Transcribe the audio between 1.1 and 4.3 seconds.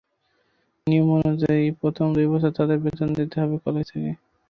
অনুযায়ী প্রথম দুই বছর তাঁদের বেতন দিতে হবে কলেজ থেকে।